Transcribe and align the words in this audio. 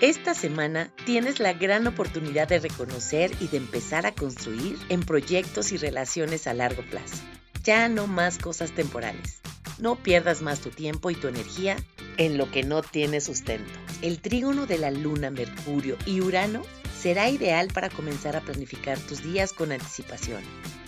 Esta 0.00 0.34
semana 0.34 0.90
tienes 1.06 1.38
la 1.38 1.52
gran 1.52 1.86
oportunidad 1.86 2.48
de 2.48 2.58
reconocer 2.58 3.30
y 3.40 3.46
de 3.46 3.58
empezar 3.58 4.06
a 4.06 4.12
construir 4.12 4.76
en 4.88 5.02
proyectos 5.02 5.70
y 5.70 5.76
relaciones 5.76 6.48
a 6.48 6.54
largo 6.54 6.82
plazo. 6.82 7.22
Ya 7.62 7.88
no 7.88 8.08
más 8.08 8.38
cosas 8.38 8.72
temporales. 8.72 9.40
No 9.78 9.96
pierdas 9.96 10.42
más 10.42 10.60
tu 10.60 10.70
tiempo 10.70 11.10
y 11.10 11.14
tu 11.14 11.28
energía 11.28 11.76
en 12.16 12.38
lo 12.38 12.50
que 12.50 12.64
no 12.64 12.82
tiene 12.82 13.20
sustento. 13.20 13.70
El 14.02 14.20
trígono 14.20 14.66
de 14.66 14.78
la 14.78 14.90
Luna, 14.90 15.30
Mercurio 15.30 15.96
y 16.06 16.20
Urano 16.20 16.62
será 17.00 17.30
ideal 17.30 17.68
para 17.72 17.88
comenzar 17.88 18.36
a 18.36 18.40
planificar 18.40 18.98
tus 18.98 19.22
días 19.22 19.52
con 19.52 19.70
anticipación, 19.70 20.42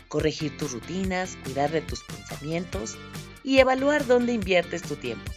corregir 0.09 0.57
tus 0.57 0.73
rutinas, 0.73 1.39
cuidar 1.45 1.71
de 1.71 1.81
tus 1.81 2.03
pensamientos 2.03 2.97
y 3.45 3.59
evaluar 3.59 4.07
dónde 4.07 4.33
inviertes 4.33 4.83
tu 4.83 4.97
tiempo. 4.97 5.31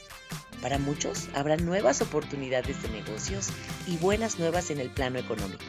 Para 0.62 0.78
muchos 0.78 1.30
habrá 1.34 1.58
nuevas 1.58 2.02
oportunidades 2.02 2.82
de 2.82 2.90
negocios 2.90 3.50
y 3.88 3.98
buenas 3.98 4.40
nuevas 4.40 4.72
en 4.72 4.80
el 4.80 4.90
plano 4.90 5.20
económico. 5.20 5.64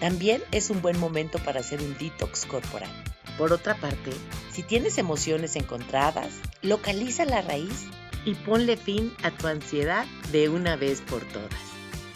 También 0.00 0.42
es 0.52 0.70
un 0.70 0.82
buen 0.82 0.98
momento 0.98 1.38
para 1.38 1.60
hacer 1.60 1.80
un 1.80 1.96
detox 1.98 2.46
corporal. 2.46 2.90
Por 3.38 3.52
otra 3.52 3.74
parte, 3.74 4.12
si 4.52 4.62
tienes 4.62 4.98
emociones 4.98 5.56
encontradas, 5.56 6.34
localiza 6.62 7.24
la 7.24 7.42
raíz 7.42 7.86
y 8.24 8.34
ponle 8.34 8.76
fin 8.76 9.12
a 9.22 9.30
tu 9.30 9.46
ansiedad 9.46 10.04
de 10.32 10.48
una 10.48 10.76
vez 10.76 11.00
por 11.00 11.22
todas. 11.28 11.50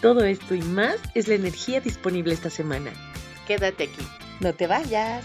Todo 0.01 0.25
esto 0.25 0.55
y 0.55 0.63
más 0.63 0.97
es 1.15 1.29
la 1.29 1.35
energía 1.35 1.81
disponible 1.81 2.33
esta 2.33 2.51
semana. 2.51 2.93
Quédate 3.47 3.85
aquí, 3.85 4.07
no 4.41 4.55
te 4.55 4.67
vayas. 4.67 5.25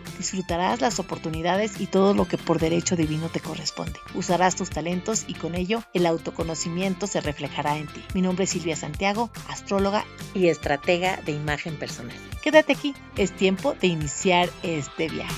Disfrutarás 0.17 0.81
las 0.81 0.99
oportunidades 0.99 1.79
y 1.79 1.87
todo 1.87 2.13
lo 2.13 2.27
que 2.27 2.37
por 2.37 2.59
derecho 2.59 2.95
divino 2.95 3.29
te 3.29 3.39
corresponde. 3.39 3.99
Usarás 4.13 4.55
tus 4.55 4.69
talentos 4.69 5.25
y 5.27 5.33
con 5.33 5.55
ello 5.55 5.83
el 5.93 6.05
autoconocimiento 6.05 7.07
se 7.07 7.21
reflejará 7.21 7.77
en 7.77 7.87
ti. 7.87 8.03
Mi 8.13 8.21
nombre 8.21 8.43
es 8.45 8.51
Silvia 8.51 8.75
Santiago, 8.75 9.31
astróloga 9.49 10.05
y 10.33 10.47
estratega 10.47 11.17
de 11.25 11.31
imagen 11.31 11.77
personal. 11.77 12.15
Quédate 12.43 12.73
aquí, 12.73 12.93
es 13.17 13.31
tiempo 13.31 13.73
de 13.73 13.87
iniciar 13.87 14.49
este 14.63 15.09
viaje. 15.09 15.35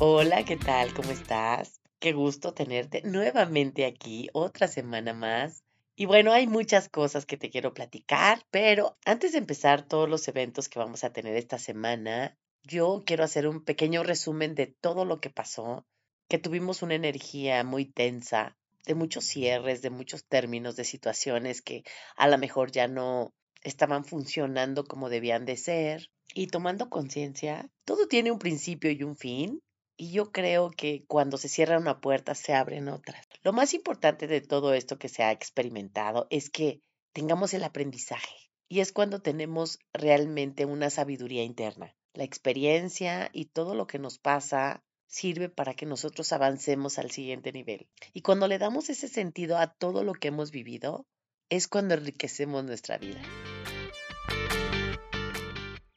Hola, 0.00 0.44
¿qué 0.44 0.56
tal? 0.56 0.92
¿Cómo 0.92 1.10
estás? 1.10 1.80
Qué 1.98 2.12
gusto 2.12 2.52
tenerte 2.52 3.00
nuevamente 3.02 3.86
aquí, 3.86 4.28
otra 4.34 4.68
semana 4.68 5.14
más 5.14 5.63
y 5.96 6.06
bueno, 6.06 6.32
hay 6.32 6.46
muchas 6.46 6.88
cosas 6.88 7.26
que 7.26 7.36
te 7.36 7.50
quiero 7.50 7.72
platicar, 7.72 8.44
pero 8.50 8.96
antes 9.04 9.32
de 9.32 9.38
empezar 9.38 9.86
todos 9.86 10.08
los 10.08 10.26
eventos 10.28 10.68
que 10.68 10.78
vamos 10.78 11.04
a 11.04 11.12
tener 11.12 11.36
esta 11.36 11.58
semana, 11.58 12.36
yo 12.64 13.04
quiero 13.06 13.24
hacer 13.24 13.46
un 13.46 13.62
pequeño 13.62 14.02
resumen 14.02 14.54
de 14.54 14.66
todo 14.66 15.04
lo 15.04 15.20
que 15.20 15.30
pasó, 15.30 15.86
que 16.28 16.38
tuvimos 16.38 16.82
una 16.82 16.94
energía 16.94 17.62
muy 17.62 17.84
tensa, 17.84 18.56
de 18.86 18.94
muchos 18.94 19.24
cierres, 19.24 19.82
de 19.82 19.90
muchos 19.90 20.26
términos, 20.26 20.76
de 20.76 20.84
situaciones 20.84 21.62
que 21.62 21.84
a 22.16 22.28
lo 22.28 22.38
mejor 22.38 22.72
ya 22.72 22.88
no 22.88 23.32
estaban 23.62 24.04
funcionando 24.04 24.84
como 24.84 25.08
debían 25.08 25.44
de 25.44 25.56
ser. 25.56 26.10
Y 26.34 26.48
tomando 26.48 26.90
conciencia, 26.90 27.70
todo 27.84 28.08
tiene 28.08 28.32
un 28.32 28.38
principio 28.38 28.90
y 28.90 29.02
un 29.04 29.16
fin, 29.16 29.62
y 29.96 30.10
yo 30.10 30.32
creo 30.32 30.70
que 30.70 31.04
cuando 31.06 31.38
se 31.38 31.48
cierra 31.48 31.78
una 31.78 32.00
puerta 32.00 32.34
se 32.34 32.54
abren 32.54 32.88
otras. 32.88 33.26
Lo 33.42 33.52
más 33.52 33.74
importante 33.74 34.26
de 34.26 34.40
todo 34.40 34.74
esto 34.74 34.98
que 34.98 35.08
se 35.08 35.22
ha 35.22 35.32
experimentado 35.32 36.26
es 36.30 36.50
que 36.50 36.80
tengamos 37.12 37.54
el 37.54 37.64
aprendizaje. 37.64 38.50
Y 38.68 38.80
es 38.80 38.92
cuando 38.92 39.20
tenemos 39.20 39.78
realmente 39.92 40.64
una 40.64 40.90
sabiduría 40.90 41.44
interna. 41.44 41.94
La 42.12 42.24
experiencia 42.24 43.30
y 43.32 43.46
todo 43.46 43.74
lo 43.74 43.86
que 43.86 43.98
nos 43.98 44.18
pasa 44.18 44.82
sirve 45.06 45.48
para 45.48 45.74
que 45.74 45.86
nosotros 45.86 46.32
avancemos 46.32 46.98
al 46.98 47.10
siguiente 47.10 47.52
nivel. 47.52 47.88
Y 48.12 48.22
cuando 48.22 48.48
le 48.48 48.58
damos 48.58 48.90
ese 48.90 49.08
sentido 49.08 49.58
a 49.58 49.68
todo 49.68 50.02
lo 50.02 50.14
que 50.14 50.28
hemos 50.28 50.50
vivido, 50.50 51.06
es 51.50 51.68
cuando 51.68 51.94
enriquecemos 51.94 52.64
nuestra 52.64 52.98
vida. 52.98 53.20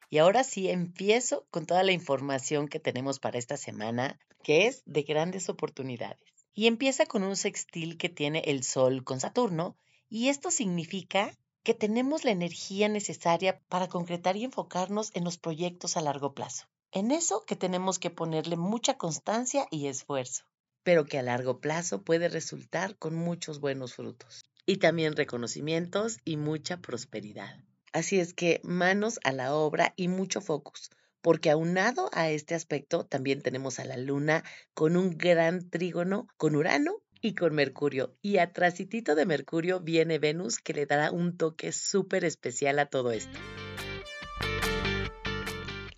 Y 0.09 0.19
ahora 0.19 0.43
sí 0.43 0.69
empiezo 0.69 1.45
con 1.51 1.65
toda 1.65 1.83
la 1.83 1.91
información 1.91 2.67
que 2.67 2.79
tenemos 2.79 3.19
para 3.19 3.37
esta 3.37 3.57
semana, 3.57 4.19
que 4.43 4.67
es 4.67 4.83
de 4.85 5.03
grandes 5.03 5.49
oportunidades. 5.49 6.21
Y 6.53 6.67
empieza 6.67 7.05
con 7.05 7.23
un 7.23 7.35
sextil 7.35 7.97
que 7.97 8.09
tiene 8.09 8.39
el 8.45 8.63
Sol 8.63 9.03
con 9.03 9.19
Saturno, 9.19 9.75
y 10.09 10.29
esto 10.29 10.51
significa 10.51 11.37
que 11.63 11.73
tenemos 11.73 12.23
la 12.23 12.31
energía 12.31 12.87
necesaria 12.87 13.59
para 13.67 13.89
concretar 13.89 14.37
y 14.37 14.45
enfocarnos 14.45 15.11
en 15.13 15.25
los 15.25 15.37
proyectos 15.37 15.97
a 15.97 16.01
largo 16.01 16.33
plazo. 16.33 16.65
En 16.93 17.11
eso 17.11 17.43
que 17.45 17.57
tenemos 17.57 17.99
que 17.99 18.09
ponerle 18.09 18.55
mucha 18.55 18.97
constancia 18.97 19.67
y 19.69 19.87
esfuerzo, 19.87 20.45
pero 20.83 21.05
que 21.05 21.19
a 21.19 21.23
largo 21.23 21.59
plazo 21.59 22.01
puede 22.03 22.29
resultar 22.29 22.97
con 22.97 23.13
muchos 23.13 23.59
buenos 23.59 23.95
frutos. 23.95 24.45
Y 24.65 24.77
también 24.77 25.17
reconocimientos 25.17 26.19
y 26.23 26.37
mucha 26.37 26.77
prosperidad. 26.77 27.59
Así 27.97 28.19
es 28.19 28.35
que 28.35 28.61
manos 28.63 29.19
a 29.23 29.31
la 29.31 29.55
obra 29.55 29.95
y 29.95 30.07
mucho 30.07 30.39
focus, 30.39 30.91
porque 31.19 31.49
aunado 31.49 32.11
a 32.13 32.29
este 32.29 32.53
aspecto 32.53 33.07
también 33.07 33.41
tenemos 33.41 33.79
a 33.79 33.85
la 33.85 33.97
luna 33.97 34.43
con 34.75 34.95
un 34.95 35.17
gran 35.17 35.71
trígono 35.71 36.27
con 36.37 36.55
Urano 36.55 37.01
y 37.21 37.33
con 37.33 37.55
Mercurio. 37.55 38.15
Y 38.21 38.37
atrásitito 38.37 39.15
de 39.15 39.25
Mercurio 39.25 39.79
viene 39.79 40.19
Venus 40.19 40.59
que 40.59 40.73
le 40.73 40.85
dará 40.85 41.09
un 41.09 41.37
toque 41.37 41.71
súper 41.71 42.23
especial 42.23 42.77
a 42.77 42.85
todo 42.85 43.11
esto. 43.11 43.35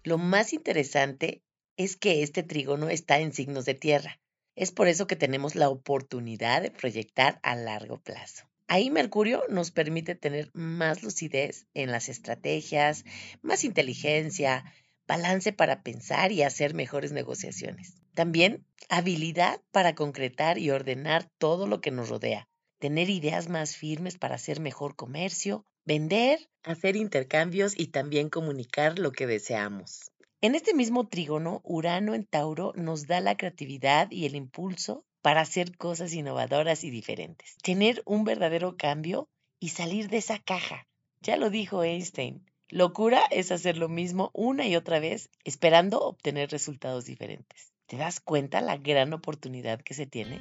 Lo 0.05 0.17
más 0.17 0.53
interesante 0.53 1.43
es 1.75 1.97
que 1.97 2.23
este 2.23 2.43
trígono 2.43 2.87
está 2.87 3.19
en 3.19 3.33
signos 3.33 3.65
de 3.65 3.73
tierra. 3.73 4.21
Es 4.55 4.71
por 4.71 4.87
eso 4.87 5.05
que 5.05 5.17
tenemos 5.17 5.55
la 5.55 5.67
oportunidad 5.67 6.61
de 6.61 6.71
proyectar 6.71 7.41
a 7.43 7.57
largo 7.57 7.99
plazo. 8.01 8.48
Ahí 8.71 8.91
Mercurio 8.91 9.41
nos 9.49 9.71
permite 9.71 10.13
tener 10.13 10.51
más 10.53 11.01
lucidez 11.01 11.65
en 11.73 11.91
las 11.91 12.07
estrategias, 12.07 13.03
más 13.41 13.63
inteligencia, 13.63 14.63
balance 15.07 15.51
para 15.51 15.81
pensar 15.81 16.31
y 16.31 16.43
hacer 16.43 16.75
mejores 16.75 17.11
negociaciones. 17.11 17.95
También 18.13 18.63
habilidad 18.87 19.59
para 19.71 19.95
concretar 19.95 20.59
y 20.59 20.69
ordenar 20.69 21.27
todo 21.39 21.65
lo 21.65 21.81
que 21.81 21.89
nos 21.89 22.09
rodea. 22.09 22.47
Tener 22.77 23.09
ideas 23.09 23.49
más 23.49 23.75
firmes 23.75 24.19
para 24.19 24.35
hacer 24.35 24.59
mejor 24.59 24.95
comercio, 24.95 25.65
vender, 25.83 26.47
hacer 26.61 26.95
intercambios 26.95 27.73
y 27.75 27.87
también 27.87 28.29
comunicar 28.29 28.99
lo 28.99 29.11
que 29.11 29.25
deseamos. 29.25 30.11
En 30.41 30.53
este 30.53 30.75
mismo 30.75 31.07
trígono, 31.07 31.61
Urano 31.63 32.13
en 32.13 32.23
Tauro 32.23 32.73
nos 32.75 33.07
da 33.07 33.19
la 33.19 33.35
creatividad 33.35 34.11
y 34.11 34.27
el 34.27 34.35
impulso 34.35 35.05
para 35.21 35.41
hacer 35.41 35.77
cosas 35.77 36.13
innovadoras 36.13 36.83
y 36.83 36.89
diferentes. 36.89 37.55
Tener 37.61 38.01
un 38.05 38.23
verdadero 38.23 38.77
cambio 38.77 39.29
y 39.59 39.69
salir 39.69 40.09
de 40.09 40.17
esa 40.17 40.39
caja. 40.39 40.87
Ya 41.21 41.37
lo 41.37 41.49
dijo 41.49 41.83
Einstein. 41.83 42.45
Locura 42.69 43.23
es 43.31 43.51
hacer 43.51 43.77
lo 43.77 43.89
mismo 43.89 44.31
una 44.33 44.67
y 44.67 44.75
otra 44.75 44.99
vez 44.99 45.29
esperando 45.43 45.99
obtener 46.01 46.51
resultados 46.51 47.05
diferentes. 47.05 47.73
¿Te 47.87 47.97
das 47.97 48.19
cuenta 48.19 48.61
la 48.61 48.77
gran 48.77 49.13
oportunidad 49.13 49.81
que 49.81 49.95
se 49.95 50.05
tiene? 50.05 50.39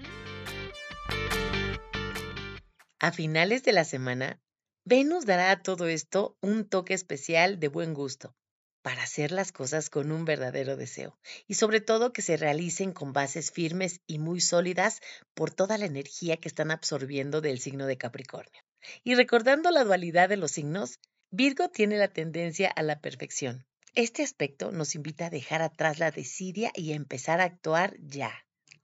A 3.00 3.12
finales 3.12 3.62
de 3.62 3.72
la 3.72 3.84
semana, 3.84 4.40
Venus 4.84 5.24
dará 5.24 5.50
a 5.50 5.62
todo 5.62 5.88
esto 5.88 6.36
un 6.40 6.68
toque 6.68 6.94
especial 6.94 7.58
de 7.58 7.68
buen 7.68 7.94
gusto 7.94 8.34
para 8.82 9.02
hacer 9.02 9.32
las 9.32 9.52
cosas 9.52 9.90
con 9.90 10.12
un 10.12 10.24
verdadero 10.24 10.76
deseo 10.76 11.18
y 11.46 11.54
sobre 11.54 11.80
todo 11.80 12.12
que 12.12 12.22
se 12.22 12.36
realicen 12.36 12.92
con 12.92 13.12
bases 13.12 13.50
firmes 13.50 14.00
y 14.06 14.18
muy 14.18 14.40
sólidas 14.40 15.00
por 15.34 15.50
toda 15.50 15.78
la 15.78 15.86
energía 15.86 16.36
que 16.36 16.48
están 16.48 16.70
absorbiendo 16.70 17.40
del 17.40 17.60
signo 17.60 17.86
de 17.86 17.98
Capricornio. 17.98 18.62
Y 19.04 19.14
recordando 19.14 19.70
la 19.70 19.84
dualidad 19.84 20.28
de 20.28 20.36
los 20.36 20.52
signos, 20.52 21.00
Virgo 21.30 21.68
tiene 21.68 21.98
la 21.98 22.08
tendencia 22.08 22.68
a 22.68 22.82
la 22.82 23.00
perfección. 23.00 23.66
Este 23.94 24.22
aspecto 24.22 24.70
nos 24.70 24.94
invita 24.94 25.26
a 25.26 25.30
dejar 25.30 25.60
atrás 25.60 25.98
la 25.98 26.10
desidia 26.10 26.70
y 26.74 26.92
a 26.92 26.96
empezar 26.96 27.40
a 27.40 27.44
actuar 27.44 27.96
ya. 28.00 28.32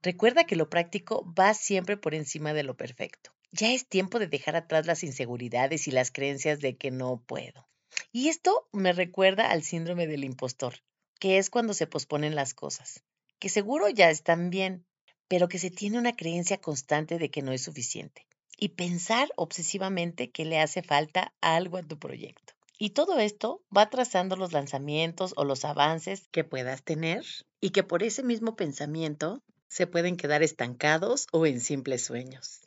Recuerda 0.03 0.45
que 0.45 0.57
lo 0.57 0.69
práctico 0.69 1.33
va 1.39 1.55
siempre 1.55 1.97
por 1.97 2.15
encima 2.15 2.53
de 2.53 2.65
lo 2.65 2.77
perfecto. 2.77 3.35
Ya 3.53 3.73
es 3.73 3.87
tiempo 3.87 4.19
de 4.19 4.27
dejar 4.27 4.57
atrás 4.57 4.87
las 4.87 5.05
inseguridades 5.05 5.87
y 5.87 5.93
las 5.93 6.11
creencias 6.11 6.59
de 6.59 6.77
que 6.77 6.91
no 6.91 7.23
puedo. 7.25 7.69
Y 8.13 8.29
esto 8.29 8.69
me 8.73 8.93
recuerda 8.93 9.51
al 9.51 9.63
síndrome 9.63 10.07
del 10.07 10.25
impostor, 10.25 10.75
que 11.19 11.39
es 11.39 11.51
cuando 11.51 11.75
se 11.75 11.87
posponen 11.87 12.35
las 12.35 12.55
cosas, 12.55 13.03
que 13.39 13.49
seguro 13.49 13.89
ya 13.89 14.11
están 14.11 14.51
bien, 14.51 14.85
pero 15.29 15.49
que 15.49 15.59
se 15.59 15.71
tiene 15.71 15.99
una 15.99 16.15
creencia 16.15 16.59
constante 16.59 17.19
de 17.19 17.31
que 17.31 17.43
no 17.43 17.53
es 17.53 17.63
suficiente. 17.63 18.27
Y 18.57 18.71
pensar 18.71 19.29
obsesivamente 19.37 20.31
que 20.31 20.45
le 20.45 20.61
hace 20.61 20.83
falta 20.83 21.35
algo 21.41 21.77
a 21.77 21.83
tu 21.83 21.99
proyecto. 21.99 22.55
Y 22.79 22.91
todo 22.91 23.19
esto 23.19 23.63
va 23.77 23.91
trazando 23.91 24.37
los 24.37 24.53
lanzamientos 24.53 25.33
o 25.37 25.45
los 25.45 25.65
avances 25.65 26.29
que 26.31 26.45
puedas 26.45 26.83
tener 26.83 27.25
y 27.61 27.71
que 27.71 27.83
por 27.83 28.03
ese 28.03 28.23
mismo 28.23 28.57
pensamiento 28.57 29.43
se 29.69 29.87
pueden 29.87 30.17
quedar 30.17 30.43
estancados 30.43 31.27
o 31.33 31.47
en 31.47 31.61
simples 31.61 32.05
sueños. 32.05 32.61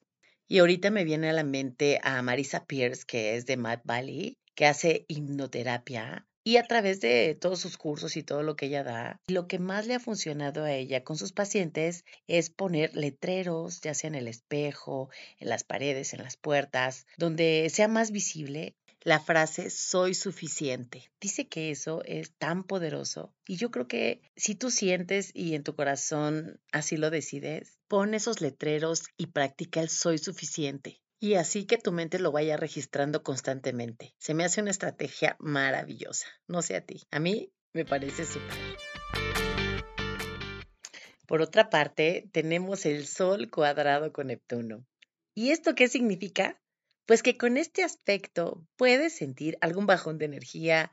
Y 0.48 0.60
ahorita 0.60 0.92
me 0.92 1.04
viene 1.04 1.30
a 1.30 1.34
la 1.34 1.44
mente 1.44 2.00
a 2.04 2.22
Marisa 2.22 2.66
Pierce, 2.66 3.04
que 3.06 3.36
es 3.36 3.46
de 3.46 3.58
Mad 3.58 3.82
Valley, 3.84 4.38
que 4.58 4.66
hace 4.66 5.06
hipnoterapia 5.08 6.26
y 6.44 6.58
a 6.58 6.64
través 6.64 7.00
de 7.00 7.38
todos 7.40 7.60
sus 7.60 7.78
cursos 7.78 8.18
y 8.18 8.24
todo 8.24 8.42
lo 8.42 8.56
que 8.56 8.66
ella 8.66 8.84
da, 8.84 9.22
lo 9.28 9.48
que 9.48 9.60
más 9.60 9.86
le 9.86 9.94
ha 9.94 10.00
funcionado 10.00 10.64
a 10.64 10.74
ella 10.74 11.04
con 11.04 11.16
sus 11.16 11.32
pacientes 11.32 12.06
es 12.26 12.50
poner 12.50 12.96
letreros, 12.96 13.82
ya 13.82 13.94
sea 13.94 14.08
en 14.08 14.16
el 14.16 14.28
espejo, 14.28 15.12
en 15.38 15.50
las 15.50 15.64
paredes, 15.64 16.14
en 16.14 16.24
las 16.24 16.38
puertas, 16.38 17.06
donde 17.18 17.70
sea 17.70 17.88
más 17.88 18.10
visible 18.10 18.76
la 19.02 19.20
frase 19.20 19.70
soy 19.70 20.16
suficiente. 20.16 21.12
Dice 21.22 21.48
que 21.48 21.70
eso 21.70 22.02
es 22.06 22.32
tan 22.32 22.64
poderoso 22.64 23.34
y 23.48 23.58
yo 23.58 23.70
creo 23.70 23.88
que 23.88 24.22
si 24.36 24.56
tú 24.56 24.72
sientes 24.72 25.32
y 25.36 25.54
en 25.54 25.64
tu 25.64 25.76
corazón 25.76 26.60
así 26.72 26.98
lo 26.98 27.12
decides, 27.12 27.78
pon 27.88 28.16
esos 28.16 28.42
letreros 28.42 29.04
y 29.18 29.28
practica 29.28 29.82
el 29.82 29.90
soy 29.90 30.18
suficiente. 30.18 31.00
Y 31.20 31.34
así 31.34 31.66
que 31.66 31.80
tu 31.80 31.92
mente 31.92 32.20
lo 32.20 32.32
vaya 32.32 32.58
registrando 32.58 33.24
constantemente. 33.24 34.14
Se 34.20 34.36
me 34.36 34.46
hace 34.46 34.62
una 34.62 34.70
estrategia 34.70 35.36
maravillosa. 35.40 36.28
No 36.48 36.62
sé 36.62 36.76
a 36.76 36.86
ti. 36.86 37.08
A 37.10 37.20
mí 37.20 37.52
me 37.74 37.86
parece 37.86 38.26
súper. 38.26 38.56
Por 41.26 41.42
otra 41.42 41.70
parte, 41.70 42.30
tenemos 42.32 42.86
el 42.86 43.08
Sol 43.08 43.50
cuadrado 43.50 44.14
con 44.14 44.28
Neptuno. 44.28 44.86
¿Y 45.34 45.50
esto 45.50 45.74
qué 45.74 45.88
significa? 45.88 46.62
Pues 47.08 47.24
que 47.24 47.36
con 47.36 47.58
este 47.58 47.84
aspecto 47.84 48.66
puedes 48.76 49.16
sentir 49.16 49.58
algún 49.60 49.88
bajón 49.88 50.20
de 50.20 50.26
energía, 50.26 50.92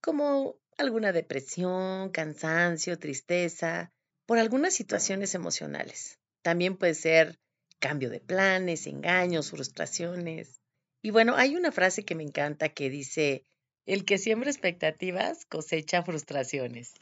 como 0.00 0.58
alguna 0.78 1.12
depresión, 1.12 2.10
cansancio, 2.10 2.98
tristeza, 2.98 3.92
por 4.24 4.38
algunas 4.38 4.72
situaciones 4.74 5.34
emocionales. 5.34 6.18
También 6.42 6.76
puede 6.76 6.94
ser 6.94 7.38
cambio 7.78 8.10
de 8.10 8.20
planes, 8.20 8.86
engaños, 8.86 9.50
frustraciones. 9.50 10.60
Y 11.02 11.10
bueno, 11.10 11.36
hay 11.36 11.56
una 11.56 11.72
frase 11.72 12.04
que 12.04 12.14
me 12.14 12.24
encanta 12.24 12.68
que 12.68 12.90
dice, 12.90 13.44
el 13.86 14.04
que 14.04 14.18
siembra 14.18 14.50
expectativas 14.50 15.46
cosecha 15.46 16.02
frustraciones. 16.02 16.94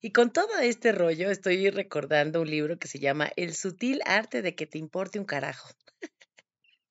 Y 0.00 0.10
con 0.10 0.32
todo 0.32 0.58
este 0.58 0.92
rollo 0.92 1.30
estoy 1.30 1.70
recordando 1.70 2.40
un 2.40 2.50
libro 2.50 2.78
que 2.78 2.88
se 2.88 2.98
llama 2.98 3.30
El 3.36 3.54
sutil 3.54 4.00
arte 4.04 4.42
de 4.42 4.54
que 4.54 4.66
te 4.66 4.78
importe 4.78 5.18
un 5.18 5.24
carajo. 5.24 5.68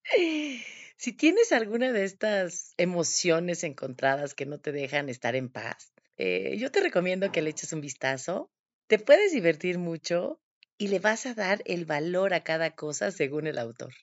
Si 0.98 1.14
tienes 1.14 1.52
alguna 1.52 1.92
de 1.92 2.04
estas 2.04 2.76
emociones 2.78 3.64
encontradas 3.64 4.36
que 4.36 4.46
no 4.46 4.60
te 4.60 4.72
dejan 4.72 5.10
estar 5.10 5.36
en 5.36 5.50
paz, 5.50 5.92
eh, 6.18 6.56
yo 6.60 6.70
te 6.70 6.80
recomiendo 6.80 7.32
que 7.32 7.42
le 7.42 7.50
eches 7.50 7.74
un 7.74 7.82
vistazo. 7.82 8.52
Te 8.86 9.00
puedes 9.00 9.32
divertir 9.32 9.80
mucho 9.80 10.40
y 10.82 10.88
le 10.88 10.98
vas 10.98 11.28
a 11.28 11.36
dar 11.36 11.62
el 11.66 11.86
valor 11.86 12.34
a 12.34 12.44
cada 12.44 12.72
cosa 12.72 13.12
según 13.12 13.46
el 13.46 13.60
autor. 13.60 13.94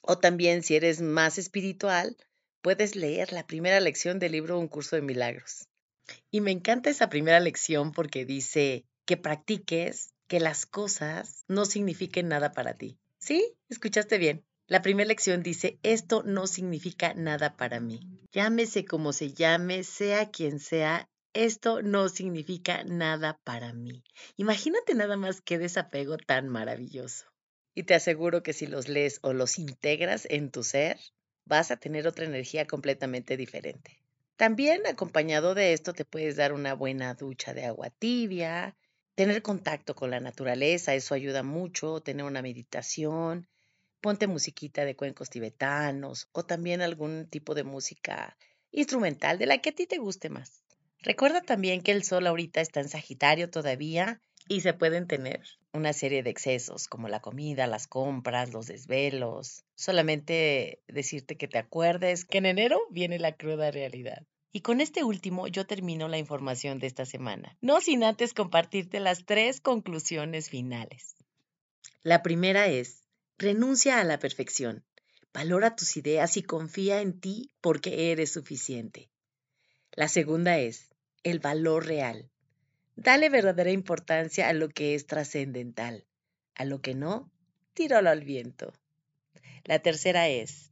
O 0.00 0.16
también, 0.16 0.62
si 0.62 0.74
eres 0.74 1.02
más 1.02 1.36
espiritual, 1.36 2.16
puedes 2.62 2.96
leer 2.96 3.34
la 3.34 3.46
primera 3.46 3.80
lección 3.80 4.18
del 4.18 4.32
libro 4.32 4.58
Un 4.58 4.66
curso 4.66 4.96
de 4.96 5.02
milagros. 5.02 5.68
Y 6.30 6.40
me 6.40 6.52
encanta 6.52 6.88
esa 6.88 7.10
primera 7.10 7.38
lección 7.38 7.92
porque 7.92 8.24
dice 8.24 8.86
que 9.04 9.18
practiques 9.18 10.14
que 10.26 10.40
las 10.40 10.64
cosas 10.64 11.44
no 11.48 11.66
signifiquen 11.66 12.28
nada 12.28 12.52
para 12.52 12.78
ti. 12.78 12.96
¿Sí? 13.18 13.52
¿Escuchaste 13.68 14.16
bien? 14.16 14.42
La 14.68 14.80
primera 14.80 15.08
lección 15.08 15.42
dice, 15.42 15.78
esto 15.82 16.22
no 16.22 16.46
significa 16.46 17.12
nada 17.12 17.58
para 17.58 17.78
mí. 17.78 18.00
Llámese 18.32 18.86
como 18.86 19.12
se 19.12 19.34
llame, 19.34 19.84
sea 19.84 20.30
quien 20.30 20.60
sea, 20.60 21.10
esto 21.44 21.82
no 21.82 22.08
significa 22.08 22.82
nada 22.84 23.38
para 23.44 23.72
mí. 23.72 24.02
Imagínate 24.36 24.94
nada 24.94 25.16
más 25.16 25.40
qué 25.40 25.58
desapego 25.58 26.16
tan 26.16 26.48
maravilloso. 26.48 27.26
Y 27.74 27.82
te 27.82 27.94
aseguro 27.94 28.42
que 28.42 28.52
si 28.52 28.66
los 28.66 28.88
lees 28.88 29.18
o 29.22 29.32
los 29.32 29.58
integras 29.58 30.26
en 30.30 30.50
tu 30.50 30.62
ser, 30.64 30.98
vas 31.44 31.70
a 31.70 31.76
tener 31.76 32.06
otra 32.06 32.24
energía 32.24 32.66
completamente 32.66 33.36
diferente. 33.36 34.02
También 34.36 34.86
acompañado 34.86 35.54
de 35.54 35.72
esto 35.72 35.92
te 35.92 36.04
puedes 36.04 36.36
dar 36.36 36.52
una 36.52 36.74
buena 36.74 37.14
ducha 37.14 37.54
de 37.54 37.64
agua 37.64 37.90
tibia, 37.90 38.76
tener 39.14 39.42
contacto 39.42 39.94
con 39.94 40.10
la 40.10 40.20
naturaleza, 40.20 40.94
eso 40.94 41.14
ayuda 41.14 41.42
mucho, 41.42 42.00
tener 42.00 42.24
una 42.24 42.42
meditación, 42.42 43.48
ponte 44.00 44.26
musiquita 44.26 44.84
de 44.84 44.96
cuencos 44.96 45.30
tibetanos 45.30 46.28
o 46.32 46.44
también 46.44 46.82
algún 46.82 47.28
tipo 47.28 47.54
de 47.54 47.64
música 47.64 48.36
instrumental 48.70 49.38
de 49.38 49.46
la 49.46 49.58
que 49.58 49.70
a 49.70 49.74
ti 49.74 49.86
te 49.86 49.98
guste 49.98 50.28
más. 50.28 50.62
Recuerda 51.02 51.40
también 51.40 51.82
que 51.82 51.92
el 51.92 52.02
sol 52.02 52.26
ahorita 52.26 52.60
está 52.60 52.80
en 52.80 52.88
Sagitario 52.88 53.50
todavía 53.50 54.20
y 54.48 54.60
se 54.60 54.74
pueden 54.74 55.06
tener 55.06 55.42
una 55.72 55.92
serie 55.92 56.22
de 56.22 56.30
excesos 56.30 56.88
como 56.88 57.08
la 57.08 57.20
comida, 57.20 57.66
las 57.66 57.86
compras, 57.86 58.52
los 58.52 58.66
desvelos. 58.66 59.64
Solamente 59.74 60.80
decirte 60.88 61.36
que 61.36 61.48
te 61.48 61.58
acuerdes 61.58 62.24
que 62.24 62.38
en 62.38 62.46
enero 62.46 62.80
viene 62.90 63.18
la 63.18 63.32
cruda 63.36 63.70
realidad. 63.70 64.26
Y 64.52 64.60
con 64.60 64.80
este 64.80 65.04
último 65.04 65.48
yo 65.48 65.66
termino 65.66 66.08
la 66.08 66.18
información 66.18 66.78
de 66.78 66.86
esta 66.86 67.04
semana, 67.04 67.58
no 67.60 67.80
sin 67.80 68.04
antes 68.04 68.32
compartirte 68.32 69.00
las 69.00 69.26
tres 69.26 69.60
conclusiones 69.60 70.48
finales. 70.48 71.16
La 72.02 72.22
primera 72.22 72.68
es, 72.68 73.06
Renuncia 73.38 74.00
a 74.00 74.04
la 74.04 74.18
perfección. 74.18 74.86
Valora 75.34 75.76
tus 75.76 75.98
ideas 75.98 76.38
y 76.38 76.42
confía 76.42 77.02
en 77.02 77.20
ti 77.20 77.50
porque 77.60 78.10
eres 78.10 78.32
suficiente. 78.32 79.10
La 79.96 80.08
segunda 80.08 80.58
es 80.58 80.90
el 81.22 81.38
valor 81.38 81.86
real. 81.86 82.30
Dale 82.96 83.30
verdadera 83.30 83.70
importancia 83.70 84.46
a 84.46 84.52
lo 84.52 84.68
que 84.68 84.94
es 84.94 85.06
trascendental. 85.06 86.04
A 86.54 86.66
lo 86.66 86.82
que 86.82 86.94
no, 86.94 87.32
tíralo 87.72 88.10
al 88.10 88.22
viento. 88.22 88.74
La 89.64 89.78
tercera 89.78 90.28
es, 90.28 90.70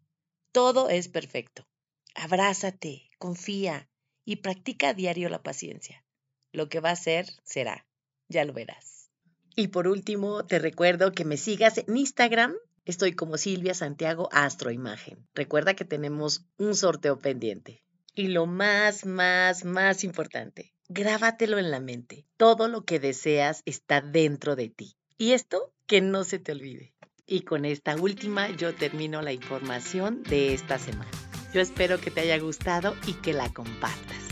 todo 0.52 0.90
es 0.90 1.08
perfecto. 1.08 1.66
Abrázate, 2.14 3.10
confía 3.16 3.88
y 4.26 4.36
practica 4.36 4.90
a 4.90 4.94
diario 4.94 5.30
la 5.30 5.42
paciencia. 5.42 6.04
Lo 6.52 6.68
que 6.68 6.80
va 6.80 6.90
a 6.90 6.96
ser, 6.96 7.26
será. 7.44 7.86
Ya 8.28 8.44
lo 8.44 8.52
verás. 8.52 9.10
Y 9.56 9.68
por 9.68 9.88
último, 9.88 10.44
te 10.44 10.58
recuerdo 10.58 11.12
que 11.12 11.24
me 11.24 11.38
sigas 11.38 11.78
en 11.78 11.96
Instagram. 11.96 12.54
Estoy 12.84 13.14
como 13.14 13.38
Silvia 13.38 13.72
Santiago 13.72 14.28
Astroimagen. 14.32 15.26
Recuerda 15.34 15.74
que 15.74 15.86
tenemos 15.86 16.44
un 16.58 16.74
sorteo 16.74 17.18
pendiente. 17.18 17.83
Y 18.14 18.28
lo 18.28 18.46
más, 18.46 19.06
más, 19.06 19.64
más 19.64 20.04
importante, 20.04 20.72
grábatelo 20.88 21.58
en 21.58 21.70
la 21.70 21.80
mente. 21.80 22.26
Todo 22.36 22.68
lo 22.68 22.84
que 22.84 23.00
deseas 23.00 23.62
está 23.66 24.00
dentro 24.00 24.54
de 24.54 24.68
ti. 24.68 24.96
Y 25.18 25.32
esto 25.32 25.72
que 25.86 26.00
no 26.00 26.22
se 26.22 26.38
te 26.38 26.52
olvide. 26.52 26.94
Y 27.26 27.40
con 27.40 27.64
esta 27.64 27.96
última 27.96 28.50
yo 28.50 28.74
termino 28.74 29.20
la 29.22 29.32
información 29.32 30.22
de 30.22 30.54
esta 30.54 30.78
semana. 30.78 31.10
Yo 31.52 31.60
espero 31.60 32.00
que 32.00 32.10
te 32.10 32.20
haya 32.20 32.38
gustado 32.38 32.94
y 33.06 33.14
que 33.14 33.32
la 33.32 33.52
compartas. 33.52 34.22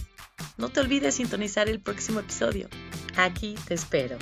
No 0.57 0.69
te 0.69 0.81
olvides 0.81 1.17
sintonizar 1.17 1.69
el 1.69 1.81
próximo 1.81 2.21
episodio. 2.21 2.69
Aquí 3.17 3.57
te 3.67 3.75
espero. 3.75 4.17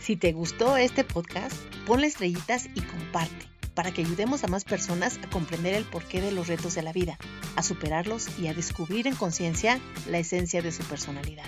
Si 0.00 0.16
te 0.16 0.32
gustó 0.32 0.76
este 0.76 1.04
podcast, 1.04 1.56
ponle 1.86 2.06
estrellitas 2.06 2.66
y 2.74 2.80
comparte 2.82 3.51
para 3.74 3.92
que 3.92 4.02
ayudemos 4.02 4.44
a 4.44 4.48
más 4.48 4.64
personas 4.64 5.18
a 5.22 5.30
comprender 5.30 5.74
el 5.74 5.84
porqué 5.84 6.20
de 6.20 6.32
los 6.32 6.48
retos 6.48 6.74
de 6.74 6.82
la 6.82 6.92
vida, 6.92 7.18
a 7.56 7.62
superarlos 7.62 8.38
y 8.38 8.48
a 8.48 8.54
descubrir 8.54 9.06
en 9.06 9.16
conciencia 9.16 9.80
la 10.08 10.18
esencia 10.18 10.62
de 10.62 10.72
su 10.72 10.82
personalidad. 10.84 11.44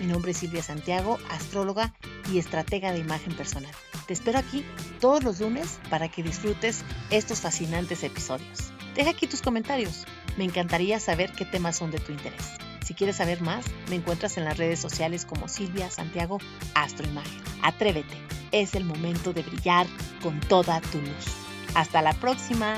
Mi 0.00 0.06
nombre 0.06 0.30
es 0.30 0.38
Silvia 0.38 0.62
Santiago, 0.62 1.18
astróloga 1.30 1.94
y 2.32 2.38
estratega 2.38 2.92
de 2.92 3.00
imagen 3.00 3.34
personal. 3.34 3.72
Te 4.06 4.12
espero 4.12 4.38
aquí 4.38 4.64
todos 5.00 5.22
los 5.24 5.40
lunes 5.40 5.80
para 5.90 6.08
que 6.08 6.22
disfrutes 6.22 6.84
estos 7.10 7.40
fascinantes 7.40 8.02
episodios. 8.04 8.72
Deja 8.94 9.10
aquí 9.10 9.26
tus 9.26 9.42
comentarios. 9.42 10.06
Me 10.36 10.44
encantaría 10.44 11.00
saber 11.00 11.32
qué 11.32 11.44
temas 11.44 11.76
son 11.76 11.90
de 11.90 11.98
tu 11.98 12.12
interés. 12.12 12.58
Si 12.84 12.94
quieres 12.94 13.16
saber 13.16 13.42
más, 13.42 13.66
me 13.90 13.96
encuentras 13.96 14.38
en 14.38 14.44
las 14.44 14.56
redes 14.56 14.80
sociales 14.80 15.26
como 15.26 15.46
Silvia 15.46 15.90
Santiago 15.90 16.38
Astroimagen. 16.74 17.42
Atrévete, 17.62 18.16
es 18.50 18.74
el 18.74 18.84
momento 18.84 19.32
de 19.32 19.42
brillar 19.42 19.86
con 20.22 20.40
toda 20.40 20.80
tu 20.80 20.98
luz. 20.98 21.47
Hasta 21.78 22.02
la 22.02 22.12
próxima. 22.12 22.74